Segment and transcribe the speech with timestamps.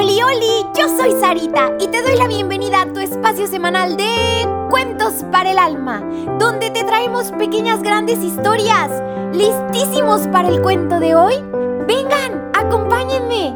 [0.00, 4.48] Oli, oli, yo soy Sarita y te doy la bienvenida a tu espacio semanal de
[4.70, 6.00] Cuentos para el Alma,
[6.38, 8.90] donde te traemos pequeñas grandes historias.
[9.34, 11.34] ¿Listísimos para el cuento de hoy?
[11.86, 13.54] Vengan, acompáñenme.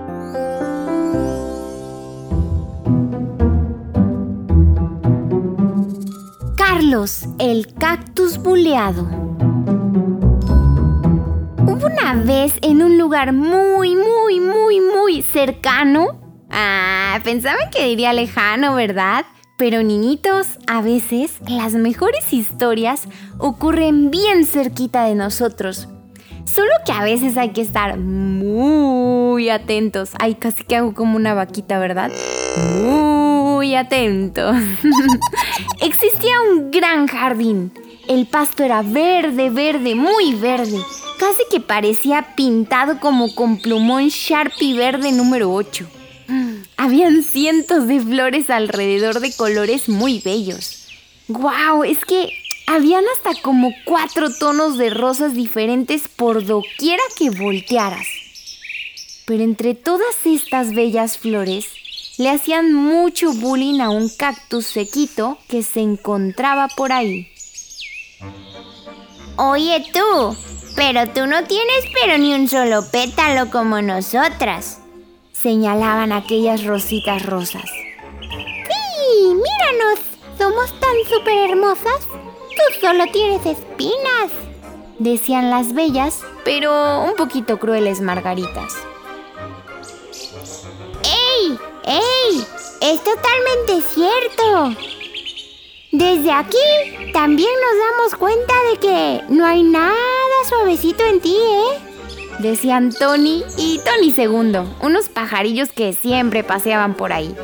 [6.59, 9.09] Carlos, el cactus buleado.
[11.67, 16.23] Hubo una vez en un lugar muy, muy, muy, muy cercano
[16.57, 19.27] Ah, pensaban que diría lejano, ¿verdad?
[19.57, 23.09] Pero niñitos, a veces las mejores historias
[23.39, 25.89] ocurren bien cerquita de nosotros.
[26.45, 30.11] Solo que a veces hay que estar muy atentos.
[30.21, 32.13] Ay, casi que hago como una vaquita, ¿verdad?
[32.81, 34.55] Muy atentos.
[35.81, 37.73] Existía un gran jardín.
[38.07, 40.79] El pasto era verde, verde, muy verde.
[41.19, 45.89] Casi que parecía pintado como con plumón Sharpie verde número 8.
[46.85, 50.87] Habían cientos de flores alrededor de colores muy bellos.
[51.29, 51.83] ¡Guau!
[51.83, 52.35] Es que
[52.67, 58.07] habían hasta como cuatro tonos de rosas diferentes por doquiera que voltearas.
[59.25, 61.69] Pero entre todas estas bellas flores,
[62.19, 67.29] le hacían mucho bullying a un cactus sequito que se encontraba por ahí.
[69.37, 70.37] Oye tú,
[70.77, 74.84] pero tú no tienes pero ni un solo pétalo como nosotras
[75.45, 77.71] señalaban aquellas rositas rosas.
[78.23, 79.29] ¡Sí!
[79.29, 80.01] ¡Míranos!
[80.39, 82.01] Somos tan súper hermosas.
[82.09, 84.31] Tú solo tienes espinas.
[84.99, 88.73] Decían las bellas, pero un poquito crueles margaritas.
[91.05, 91.59] ¡Ey!
[91.89, 92.47] ¡Ey!
[92.81, 94.81] Es totalmente cierto.
[95.93, 99.95] Desde aquí también nos damos cuenta de que no hay nada
[100.49, 101.94] suavecito en ti, ¿eh?
[102.39, 107.35] Decían Tony y Tony Segundo, unos pajarillos que siempre paseaban por ahí.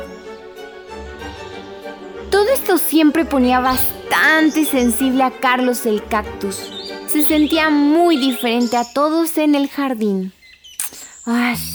[2.29, 6.57] Todo esto siempre ponía bastante sensible a Carlos el cactus.
[7.07, 10.31] Se sentía muy diferente a todos en el jardín.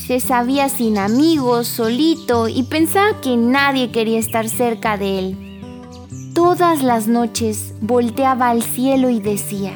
[0.06, 6.32] se sabía sin amigos, solito y pensaba que nadie quería estar cerca de él.
[6.34, 9.72] Todas las noches volteaba al cielo y decía,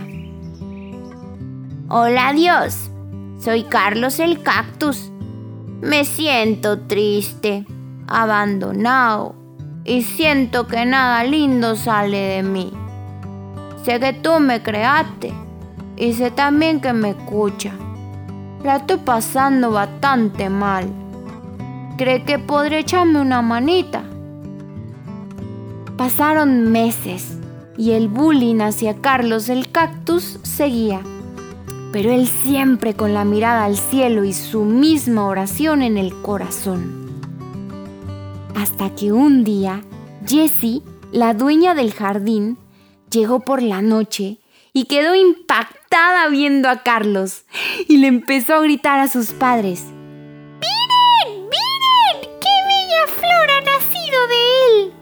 [1.88, 2.89] Hola Dios,
[3.40, 5.10] soy Carlos el cactus.
[5.80, 7.64] Me siento triste,
[8.06, 9.34] abandonado
[9.84, 12.70] y siento que nada lindo sale de mí.
[13.84, 15.32] Sé que tú me creaste
[15.96, 17.72] y sé también que me escucha.
[18.62, 20.86] La estoy pasando bastante mal.
[21.96, 24.02] ¿Cree que podré echarme una manita?
[25.96, 27.38] Pasaron meses
[27.78, 31.00] y el bullying hacia Carlos el cactus seguía
[31.92, 37.10] pero él siempre con la mirada al cielo y su misma oración en el corazón.
[38.54, 39.82] Hasta que un día,
[40.26, 42.58] Jessie, la dueña del jardín,
[43.10, 44.38] llegó por la noche
[44.72, 47.44] y quedó impactada viendo a Carlos
[47.88, 49.84] y le empezó a gritar a sus padres.
[50.60, 51.42] ¡Miren!
[51.42, 52.30] ¡Miren!
[52.40, 54.92] ¡Qué bella flor ha nacido de él!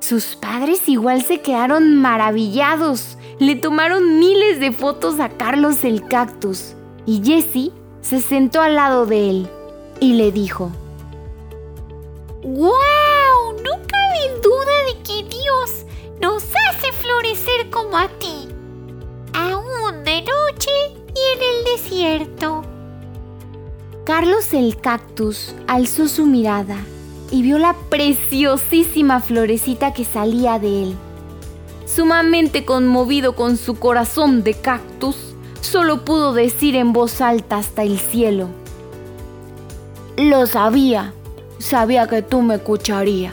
[0.00, 6.74] Sus padres igual se quedaron maravillados le tomaron miles de fotos a Carlos el cactus
[7.06, 9.48] y Jessie se sentó al lado de él
[10.00, 10.72] y le dijo,
[12.42, 13.52] ¡Wow!
[13.62, 15.84] No cabe duda de que Dios
[16.20, 18.48] nos hace florecer como a ti,
[19.34, 20.70] aún de noche
[21.14, 22.62] y en el desierto.
[24.04, 26.78] Carlos el cactus alzó su mirada
[27.30, 30.96] y vio la preciosísima florecita que salía de él
[31.88, 35.16] Sumamente conmovido con su corazón de cactus,
[35.62, 38.48] solo pudo decir en voz alta hasta el cielo.
[40.18, 41.14] Lo sabía,
[41.58, 43.32] sabía que tú me escucharías.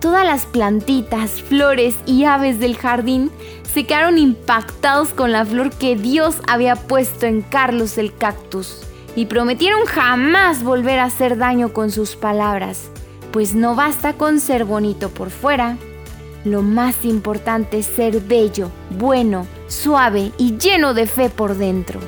[0.00, 3.30] Todas las plantitas, flores y aves del jardín
[3.72, 8.82] se quedaron impactados con la flor que Dios había puesto en Carlos el cactus
[9.16, 12.90] y prometieron jamás volver a hacer daño con sus palabras,
[13.32, 15.78] pues no basta con ser bonito por fuera,
[16.44, 18.68] lo más importante es ser bello,
[18.98, 22.00] bueno, suave y lleno de fe por dentro.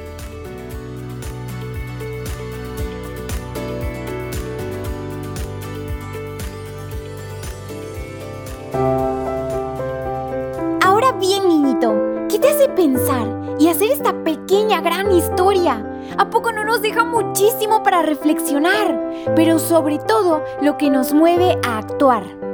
[10.83, 11.95] Ahora bien, niñito,
[12.29, 13.29] ¿qué te hace pensar
[13.61, 15.87] y hacer esta pequeña gran historia?
[16.19, 19.01] ¿A poco no nos deja muchísimo para reflexionar?
[19.37, 22.54] Pero sobre todo lo que nos mueve a actuar